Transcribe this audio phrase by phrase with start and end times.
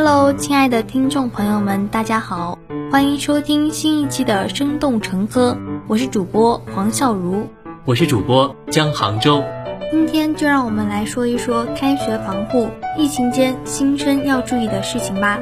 [0.00, 2.56] Hello，亲爱的听众朋友们，大家好，
[2.88, 5.58] 欢迎收听新一期的《生动成科》，
[5.88, 7.48] 我是主播黄笑如，
[7.84, 9.42] 我是主播江杭州。
[9.90, 15.40] 今天就让我们来说一说开学防护，疫情间新生要注意的事情吧。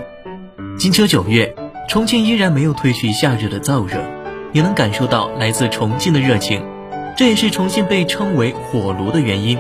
[0.79, 1.54] 金秋九月，
[1.86, 3.98] 重庆依然没有褪去夏日的燥热，
[4.54, 6.64] 也能感受到来自重庆的热情，
[7.14, 9.59] 这也是重庆被称为“火炉”的原因。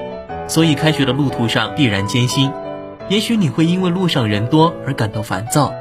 [0.48, 2.50] 所以，开学的路途上必然艰辛。
[3.08, 5.72] 也许你会因为路上人多而感到烦躁，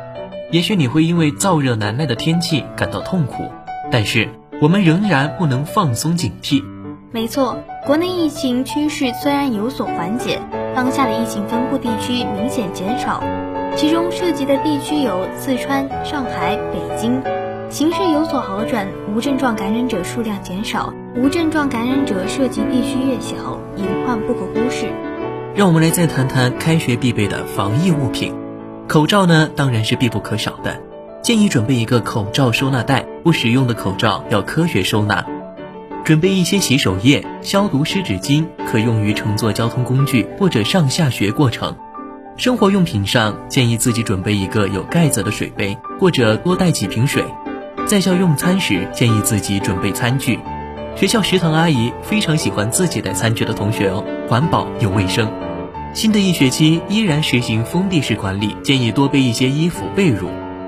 [0.52, 3.52] 也许你会因为燥热难耐的天气感到痛苦，
[3.92, 4.30] 但是
[4.62, 6.64] 我们仍然不能放松警惕。
[7.12, 7.58] 没错，
[7.88, 10.40] 国内疫情趋势虽然有所缓解，
[10.76, 13.24] 当下的疫情分布地区明显减少，
[13.76, 17.20] 其中涉及的地区有四川、上海、北京。
[17.72, 24.92] 形势有所好转，无症状感染者数量减少，无症状感染者涉及地区越小，隐患不可忽视。
[25.56, 28.36] 让我们来再谈谈开学必备的防疫物品，
[28.90, 30.78] 口罩呢当然是必不可少的，
[31.22, 35.26] 建议准备一个口罩收纳袋，不使用的口罩要科学收纳。
[36.04, 41.74] 准备一些洗手液、消毒湿纸巾，可用于乘坐交通工具或者上下学过程。
[42.36, 47.24] 生活用品上建议自己准备一个有盖子的水杯，或者多带几瓶水。
[47.88, 50.38] 在校用餐时建议自己准备餐具，
[50.98, 55.32] 学校食堂阿姨非常喜欢自己带餐具的同学哦，环保又卫生。
[55.96, 60.26] 新的一学期依然实行封闭式管理，建议多备一些衣服、被褥，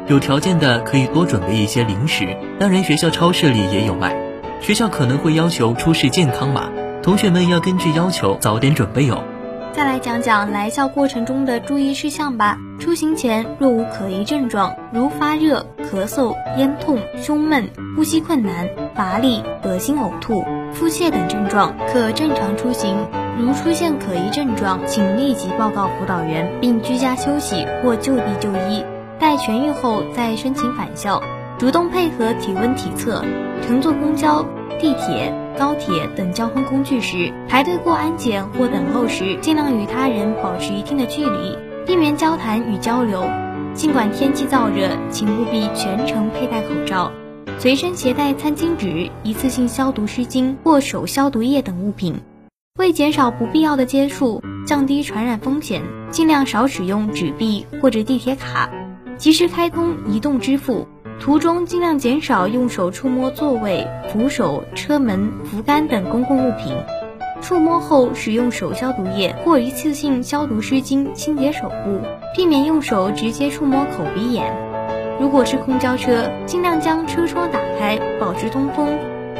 [0.08, 2.26] 有条件的可以多准备一些零食。
[2.58, 4.16] 当然，学校超市里也有卖。
[4.62, 6.70] 学校可能会要求出示健康码，
[7.04, 9.22] 同学们要根据要求早点准备哦。
[9.74, 12.58] 再来讲讲来校过程中的注意事项吧。
[12.80, 20.42] 出行前若无可疑症状，如发热、咳嗽、咽痛、胸闷、呼吸困难、乏力、恶心、呕吐、
[20.72, 22.96] 腹泻等症状，可正常出行。
[23.40, 28.84] 如出现可疑症状，请立即报告辅导员，并居家休息或就地就医，
[29.20, 31.22] 待痊愈后再申请返校。
[31.60, 33.24] 主动配合体温体测。
[33.68, 34.44] 乘坐公交、
[34.80, 43.24] 地铁、高铁等交通工具时，排队过安检或等候时，尽量与他人保持一定的距离，避免交谈与交流。
[43.74, 47.12] 尽管天气燥热，请务必全程佩戴口罩，
[47.60, 52.20] 随身携带餐巾纸、一次性消毒湿巾或手消毒液等物品。
[52.78, 58.70] 为减少不必要的接触，降低传染风险，尽量少使用纸币或者地铁卡，
[59.18, 60.88] 及时开通移动支付。
[61.20, 66.76] 途中尽量减少用手触摸座位、扶手、车门、扶杆等公共物品。
[67.42, 72.00] 触摸后使用手消毒液或一次性消毒湿巾清洁手部，
[72.36, 74.54] 避免用手直接触摸口鼻眼。
[75.20, 78.88] 如果是公交车，尽量将车窗打开，保持通风。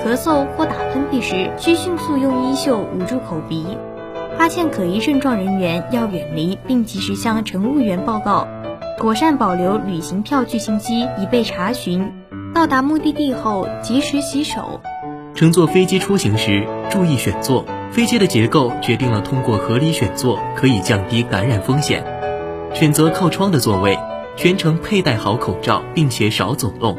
[0.04, 3.66] 咳嗽或打喷嚏时，需迅速用衣袖捂住口鼻。
[4.38, 8.48] 发现可疑症状人员要远离，并及时向乘务员报告。
[9.00, 12.12] 妥善保留旅行票据信息，以备查询。
[12.54, 14.80] 到达目的地后，及时洗手。
[15.36, 17.66] 乘坐飞机出行时，注意选座。
[17.92, 22.04] 飞机的结构决定了通过合理选座可以降低感染风险。
[22.74, 23.98] 选择靠窗的座位，
[24.36, 26.98] 全程佩戴好口罩，并且少走动。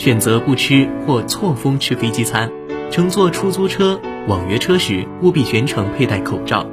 [0.00, 2.50] 选择不吃或错峰吃飞机餐，
[2.90, 6.66] 乘坐出租车、网约车时务必全程佩戴口罩，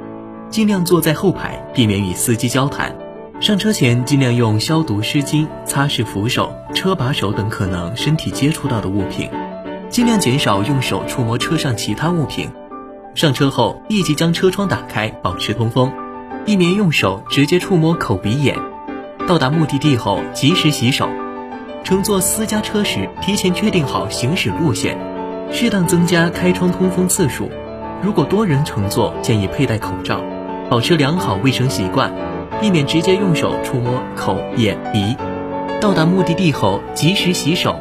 [0.48, 2.96] 尽量坐在后排，避免与司机交谈。
[3.38, 9.28] 上车前尽量用消毒湿巾擦拭扶手、车把手等可能身体接触到的物品，
[9.90, 12.48] 尽量减少用手触摸车上其他物品。
[13.14, 15.92] 上车后立即将车窗打开，保持通风，
[16.46, 18.56] 避免用手直接触摸口鼻眼。
[19.26, 21.06] 到达目的地后及时洗手。
[21.88, 24.94] 乘坐私家车时，提前确定好行驶路线，
[25.50, 27.50] 适当增加开窗通风次数。
[28.02, 30.20] 如果多人乘坐，建议佩戴口罩，
[30.68, 32.12] 保持良好卫生习惯，
[32.60, 35.16] 避免直接用手触摸口、眼、鼻。
[35.80, 37.80] 到达目的地后，及时洗手，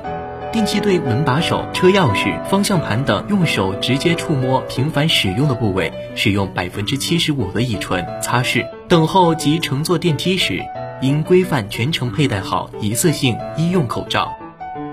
[0.54, 8.66] 定期对门把手、车钥匙、方向盘等用手直接触摸、频繁使用的部位，使用百分之七十五的乙醇擦拭。
[8.88, 10.64] 等候及乘坐电梯时。
[11.02, 14.36] 应规范全程佩戴好一次性医用口罩，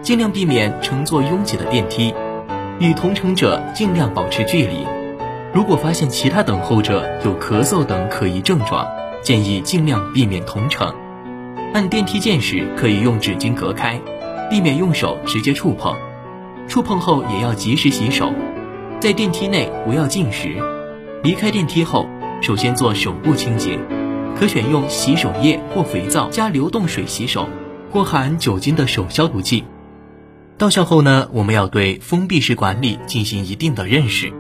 [0.03, 2.15] 尽量避免乘坐拥挤的电梯，
[2.79, 4.87] 与同乘者尽量保持距离。
[5.55, 8.87] 如果发现其他等候者有咳嗽等可疑症状，
[9.23, 10.95] 建议尽量避免同乘。
[11.73, 13.99] 按电梯键时可以用纸巾隔开，
[14.51, 15.97] 避免用手直接触碰。
[16.69, 18.31] 触碰后也要及时洗手。
[19.01, 20.57] 在电梯内不要进食。
[21.23, 22.07] 离开电梯后，
[22.43, 23.79] 首先做手部清洁。
[24.39, 27.49] 可选用洗手液或肥皂加流动水洗手，
[27.91, 29.65] 或含酒精的手消毒剂。
[30.59, 34.33] 到校后呢，我们要对封闭式管理进行一定的认识。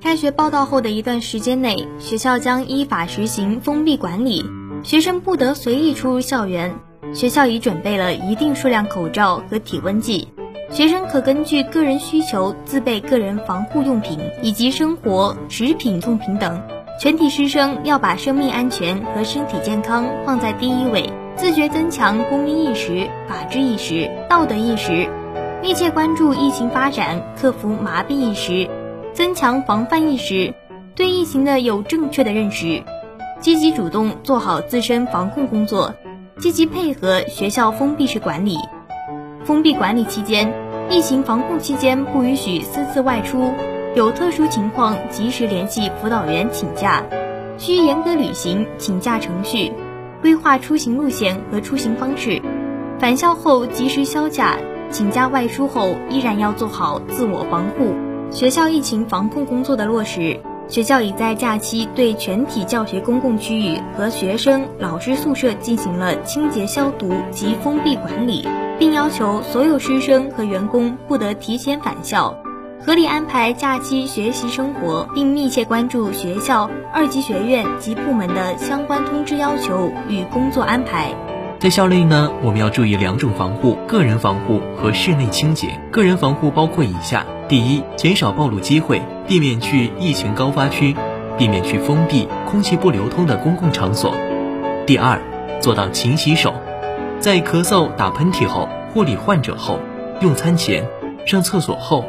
[0.00, 4.44] 开学报到后的一段时间内，学校将依法实行封闭管理，
[4.82, 6.74] 学生不得随意出入校园。
[7.14, 10.28] 学校已准备了一定数量口罩和体温计，
[10.70, 16.60] 学生可根据个人需求自备个人防护用品以及生活食品用品等。
[16.96, 25.08] 全体师生要把生命安全和身体健康放在第一位，自觉增强公民意识、法治意识、道德意识，
[25.60, 28.70] 密切关注疫情发展，克服麻痹意识，
[29.12, 30.54] 增强防范意识，
[30.94, 32.82] 对疫情的有正确的认识。
[33.40, 35.94] 积极主动做好自身防控工作，
[36.38, 38.56] 积极配合学校封闭式管理。
[39.44, 40.54] 封闭管理期间，
[40.88, 43.52] 疫情防控期间不允许私自外出，
[43.94, 47.04] 有特殊情况及时联系辅导员请假，
[47.58, 49.72] 需严格履行请假程序，
[50.20, 52.42] 规划出行路线和出行方式。
[52.98, 54.58] 返校后及时销假，
[54.90, 57.94] 请假外出后依然要做好自我防护。
[58.32, 60.40] 学校疫情防控工作的落实。
[60.66, 68.48] 学校已在假期对全体教学公共区域和学生、老师宿舍进行了清洁消毒及封闭管理，
[68.78, 72.34] 并要求所有师生和员工不得提前返校，
[72.86, 81.10] 合理安排假期学习生活，并密切关注学校、二级学院及部门的相关通知要求与工作安排。
[81.58, 85.68] 在校内呢，我们要注意两种防护：个人防护和室内清洁。
[85.90, 87.24] 个人防护包括以下。
[87.48, 90.94] 第一，减少暴露机会，避免去疫情高发区，
[91.38, 94.14] 避免去封闭、空气不流通的公共场所。
[94.86, 95.18] 第二，
[95.58, 96.52] 做到勤洗手，
[97.18, 99.78] 在咳嗽、打喷嚏后、护理患者后、
[100.20, 100.86] 用餐前、
[101.24, 102.04] 上厕所后、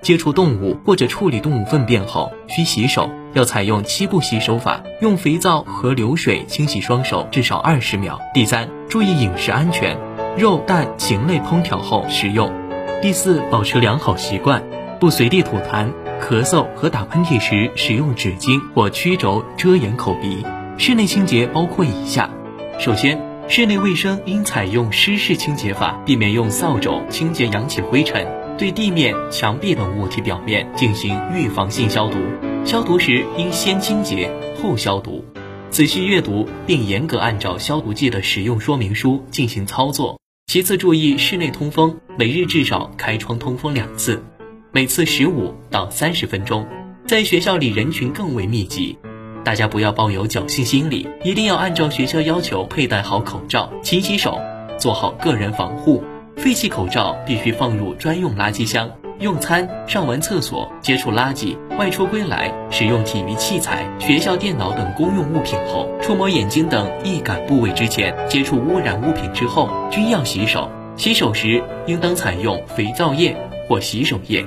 [0.00, 8.20] 接触动物或者处理动物粪便后需洗手，要采用七步洗手法，用肥皂和流水清洗双手至少二十秒。
[8.32, 9.98] 第三，注意饮食安全，
[10.36, 12.52] 肉蛋禽类烹调后食用。
[13.02, 14.62] 第四，保持良好习惯，
[15.00, 15.88] 不随地吐痰、
[16.20, 20.44] 咳嗽和打喷嚏时使用纸巾或曲轴遮掩口鼻。
[20.78, 22.30] 室内清洁包括以下：
[22.78, 28.26] 首先，室内卫生应采用湿式清洁法，避免用扫帚清洁扬起灰尘，
[28.58, 32.18] 对地面、墙壁等物体表面进行预防性消毒。
[32.64, 35.24] 消毒时应先清洁后消毒。
[35.70, 40.18] 仔细阅读并严格按照消毒剂的使用说明书进行操作。
[40.46, 44.22] 其次，注意室内通风，每日至少开窗通风两次，
[44.72, 46.66] 每次十五到三十分钟。
[47.06, 48.98] 在学校里人群更为密集，
[49.44, 54.40] 大家不要抱有侥幸心理，一定要按照学校要求佩戴好口罩、勤洗手，
[54.78, 56.02] 做好个人防护。
[56.38, 58.88] 废弃口罩必须放入专用垃圾箱。
[59.18, 70.70] 用餐、上完厕所、接触垃圾、外出归来、使用体育器材、学校电脑等公用物品后，触摸眼睛等易感部位之前，接触污染物品之后，均要洗手。
[70.94, 73.36] 洗手时应当采用肥皂液
[73.68, 74.44] 或洗手液，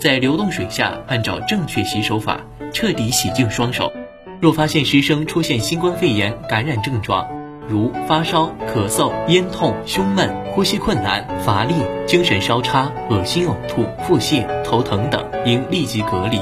[0.00, 2.40] 在流动水下按照正确洗手法
[2.72, 3.92] 彻底洗净双手。
[4.40, 7.26] 若发现师生出现新冠肺炎感染症状，
[7.68, 11.74] 如发烧、咳嗽、咽痛、胸闷、呼吸困难、乏力、
[12.06, 16.40] 精神稍差、恶心呕吐、腹泻、头疼等，应立即隔离。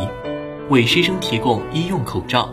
[0.68, 2.48] 为师生提供医用口罩，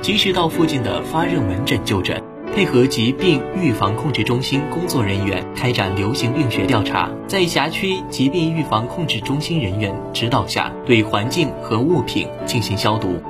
[0.00, 2.22] 及时到附近的发热门诊就诊，
[2.54, 13.20] 配合疾病预防控制中心工作人员开展流行病学调查，在辖区疾病预防控制中心人员指导下，对环境和物品进行消毒。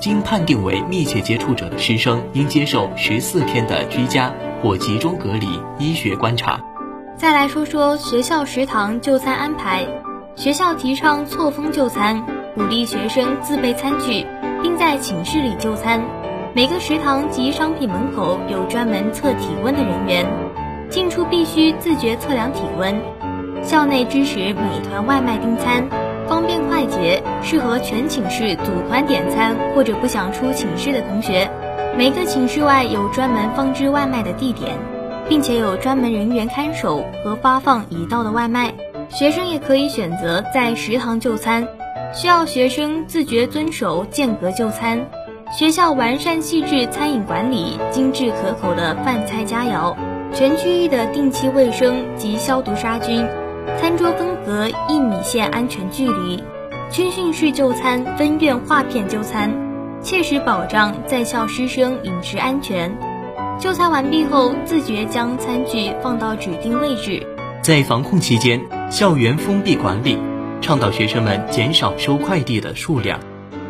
[0.00, 4.32] 经判定为密切接触者的师生，应接受十四天的居家
[4.62, 5.46] 或集中隔离
[5.78, 6.58] 医学观察。
[7.16, 9.86] 再来说说学校食堂就餐安排。
[10.36, 14.26] 学校提倡错峰就餐，鼓励学生自备餐具，
[14.62, 16.00] 并在寝室里就餐。
[16.54, 20.26] 每个食堂及商品门口有专门测体温的人员，
[20.88, 22.98] 进出必须自觉测量体温。
[23.62, 25.86] 校内支持美团外卖订餐。
[26.30, 31.50] 方便快捷，适合全寝室组团点餐或者不想出寝室的同学。
[31.98, 34.76] 每个寝室外有专门放置外卖的地点，
[35.28, 38.72] 并且有专门人员看守和发放已到的外卖。
[39.08, 41.66] 学生也可以选择在食堂就餐，
[42.14, 45.04] 需要学生自觉遵守间隔就餐。
[45.52, 49.96] 学校完善细致餐饮管理，精致可口的饭菜佳肴，
[50.32, 53.26] 全区域的定期卫生及消毒杀菌。
[53.80, 56.44] 餐桌分隔一米线安全距离，
[56.92, 59.50] 军训式就餐分院划片就餐，
[60.02, 62.94] 切实保障在校师生饮食安全。
[63.58, 67.26] 就餐完毕后，自觉将餐具放到指定位置。
[67.62, 68.60] 在防控期间，
[68.90, 70.18] 校园封闭管理，
[70.60, 73.18] 倡导学生们减少收快递的数量。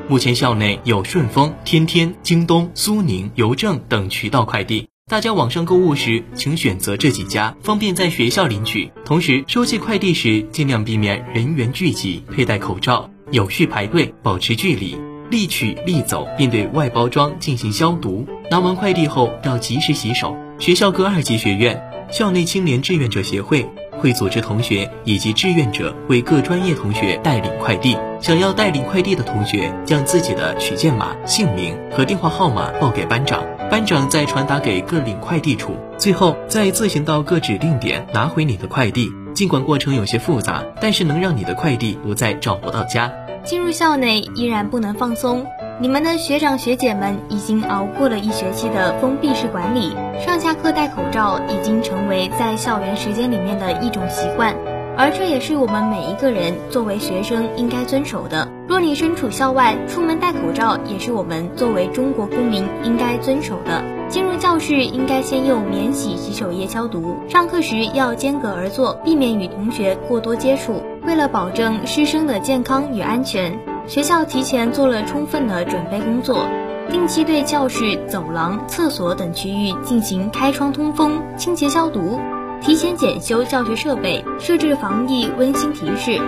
[0.08, 4.89] 目前校内有顺丰、天天、京东、苏宁、邮政等渠道快递。
[5.10, 8.92] 大家网上购物时，请选择这几家，方便在学校领取。
[9.04, 14.96] 同时，收寄快递时尽量避免人员聚集，佩戴口罩，有序排队，保持距离，
[15.28, 18.24] 立取立走，并对外包装进行消毒。
[18.52, 20.36] 拿完快递后要及时洗手。
[20.60, 27.96] 学校各二级学院校内青年志愿者协会会组织同学以及志愿者为各专业同学代领快递。
[28.20, 39.08] 想要代领快递的同学，将自己的取件码、姓名和电话号码报给班长，班长再传达给各领快递处，最后再自行到各指定点拿回你的快递。
[39.32, 43.12] 尽管过程有些复杂，但是能让你的快递不再找不到家。
[43.44, 45.46] 进入校内依然不能放松。
[45.80, 54.54] 你们的学长学姐们已经熬过了一学期的封闭式管理，上下课戴口罩已经成为在校园时间里面的一种习惯，
[54.98, 58.46] 而这也是我们每一个人作为学生应该遵守的。
[58.70, 63.82] 若你身处校外，出门戴口罩也是我们作为中国公民应该遵守的。
[64.08, 70.80] 进入教室应该先用免洗洗手液消毒，上课时要间隔而坐，避免与同学过多接触。
[71.04, 73.58] 为了保证师生的健康与安全。
[73.88, 76.46] 学校提前做了充分的准备工作，
[76.92, 82.20] 定期对教室、走廊、厕所等区域进行开窗通风、清洁消毒，
[82.60, 86.20] 提前检修教学设备，设置防疫温馨提示，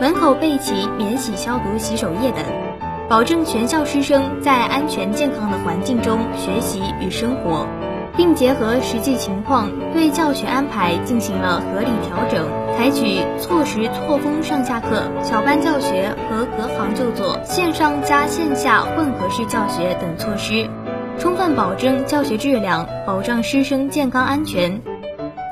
[0.00, 2.44] 门口备齐免洗消毒洗手液等，
[3.08, 7.66] 保证全校师生在安全健康的环境中学习与生活。
[8.16, 12.44] 并结合实际情况，对教学安排进行了合理调整，
[12.76, 20.68] 采取错时错峰上下课、小班教学和隔行就坐、线上加线下混合式教学等措施，
[21.18, 24.82] 充分保证教学质量，保障师生健康安全。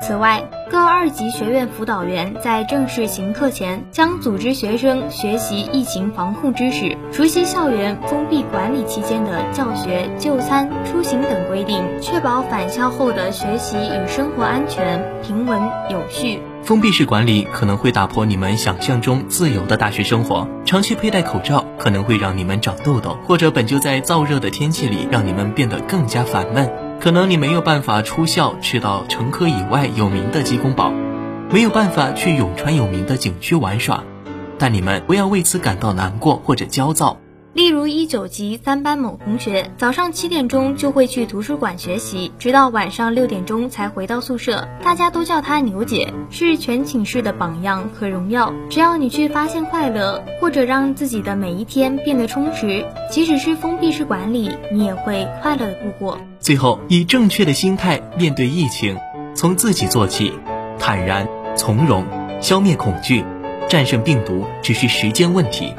[0.01, 16.41] 此外，各二级学院辅导员在正式行课前，将组织学生学习疫情防控知识，熟悉校园封闭管理期间的教学、就餐、出行等规定，确保返校后的学习与生活安全、平稳有序。
[16.63, 26.88] 封闭式管理可能会打破你们想象中自由的大学生活，长期佩戴口罩可能会让你们长痘痘，或者本就在燥热的天气里让你们变得更加烦闷。
[26.99, 30.91] 可能你没有办法出校吃到城科以外有名的鸡公煲，
[31.49, 34.03] 没有办法去永川有名的景区玩耍，
[34.57, 37.17] 但你们不要为此感到难过或者焦躁。
[37.59, 44.65] 例如一九级三班某同学，早上七点钟就会去图书馆学习，直到晚上六点钟才回到宿舍。
[44.81, 48.53] 大家都叫她牛姐，是全寝室的榜样和荣耀。
[48.69, 56.17] 只要你去发现快乐，或者让自己的每一天变得充实，即使是封闭式管理，你也会快乐的度过。
[56.39, 58.97] 最后，以正确的心态面对疫情，
[59.35, 60.31] 从自己做起，
[60.79, 62.05] 坦然从容，
[62.39, 63.25] 消灭恐惧，
[63.67, 65.73] 战胜病毒只是时间问题。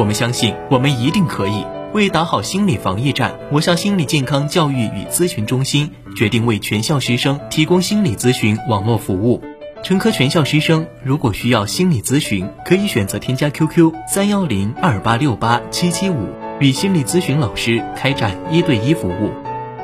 [0.00, 1.62] 我们相信，我们一定可以。
[1.92, 9.42] 为打好心理防疫战，我校心理健康教育与咨询中心决定为全校师生提供心理咨询网络服务。
[9.82, 16.28] 成科全校师生如果需要心理咨询，可以选择添加 QQ 三幺零二八六八七七五，
[16.60, 19.30] 与心理咨询老师开展一对一服务，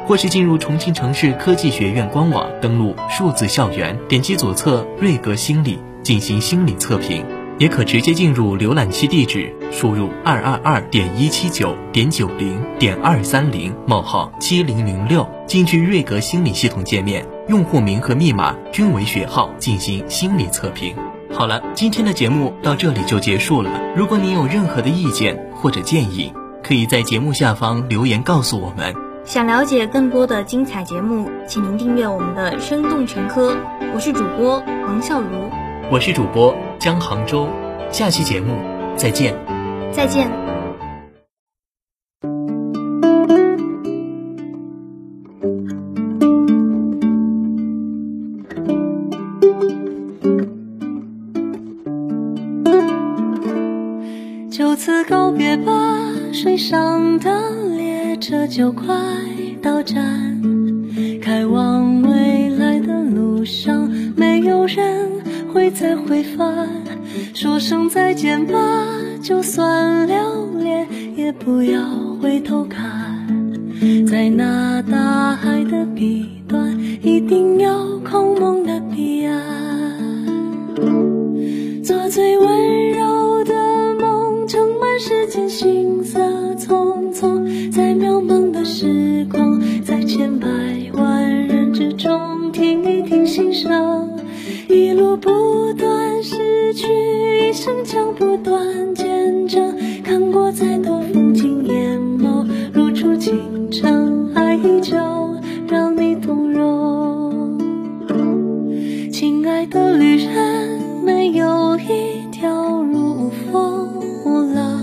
[0.07, 7.23] 或是进入重庆城市科技学院官网，登录数字校园，点击左侧瑞格心理进行心理测评。
[7.59, 20.95] 也可直接进入浏览器地址，输入二二二点一七九点九零点二三零冒号七零零六，进去瑞格心理系统界面，用户名和密码均为学号进行心理测评。
[21.33, 23.71] 好了，今天的节目到这里就结束了。
[23.97, 26.33] 如果你有任何的意见或者建议，
[26.63, 28.95] 可以在节目下方留言告诉我们。
[29.25, 33.57] 想了解更多的精彩节目，请您订阅我们的生动全科。
[33.95, 35.51] 我是主播王笑如，
[35.91, 36.55] 我是主播。
[36.87, 37.49] 江杭州，
[37.91, 38.55] 下期节目
[38.97, 39.35] 再见。
[39.91, 40.31] 再见。
[54.49, 55.73] 就此告别吧，
[56.33, 58.95] 水上的列车就快
[59.61, 60.26] 到站，
[66.37, 66.69] 再回返，
[67.35, 68.59] 说声再见吧，
[69.23, 70.17] 就算留
[70.59, 71.81] 恋，也不要
[72.21, 72.85] 回头看，
[74.07, 79.43] 在那大海的彼端，一定有空梦的彼岸，
[81.83, 83.55] 做最温柔的
[83.99, 86.21] 梦，盛满世间行色
[96.85, 104.95] 一生将不断见证，看过再多风景，眼眸露出情长，爱依旧
[105.69, 107.59] 让你动容。
[109.11, 113.89] 亲爱的旅人，没有一条路无风
[114.27, 114.79] 无浪，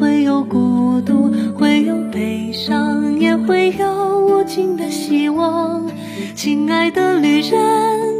[0.00, 5.88] 会有孤独，会有悲伤，也会有无尽的希望。
[6.34, 8.03] 亲爱的旅人。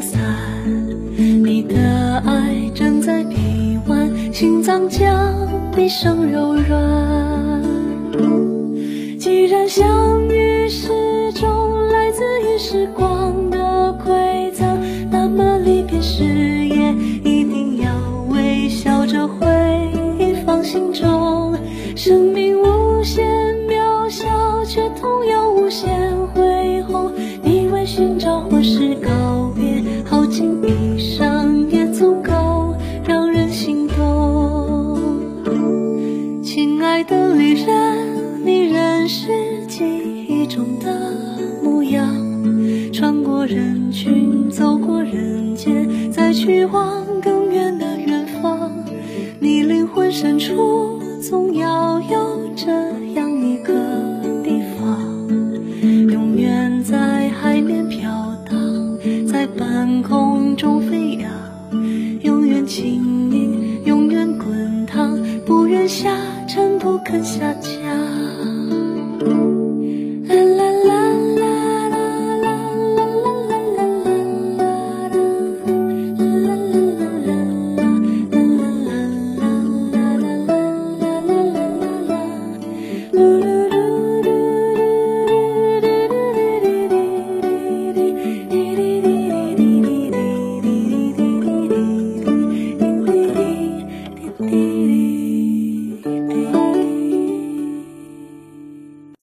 [0.00, 0.20] 散。
[1.16, 5.34] 你的爱枕在臂弯心脏将
[5.74, 7.62] 毕生柔软。
[9.18, 13.43] 既然相遇是种来自于时光
[66.46, 68.63] 真不肯下嫁。